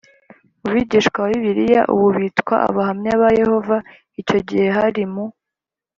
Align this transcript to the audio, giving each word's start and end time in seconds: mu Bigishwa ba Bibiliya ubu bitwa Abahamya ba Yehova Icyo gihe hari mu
mu 0.61 0.69
Bigishwa 0.75 1.17
ba 1.23 1.29
Bibiliya 1.31 1.81
ubu 1.93 2.07
bitwa 2.17 2.55
Abahamya 2.69 3.11
ba 3.21 3.29
Yehova 3.39 3.77
Icyo 4.21 4.37
gihe 4.47 4.67
hari 4.77 5.03
mu 5.13 5.25